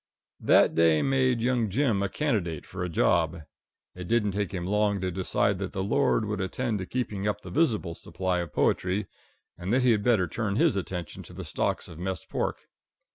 That 0.39 0.73
day 0.73 1.03
made 1.03 1.41
young 1.41 1.69
Jim 1.69 2.01
a 2.01 2.09
candidate 2.09 2.65
for 2.65 2.83
a 2.83 2.89
job. 2.89 3.43
It 3.93 4.07
didn't 4.07 4.31
take 4.31 4.51
him 4.51 4.65
long 4.65 4.99
to 4.99 5.11
decide 5.11 5.59
that 5.59 5.73
the 5.73 5.83
Lord 5.83 6.25
would 6.25 6.41
attend 6.41 6.79
to 6.79 6.87
keeping 6.87 7.27
up 7.27 7.41
the 7.41 7.51
visible 7.51 7.93
supply 7.93 8.39
of 8.39 8.51
poetry, 8.51 9.05
and 9.59 9.71
that 9.71 9.83
he 9.83 9.91
had 9.91 10.01
better 10.01 10.27
turn 10.27 10.55
his 10.55 10.75
attention 10.75 11.21
to 11.21 11.33
the 11.33 11.45
stocks 11.45 11.87
of 11.87 11.99
mess 11.99 12.25
pork. 12.25 12.67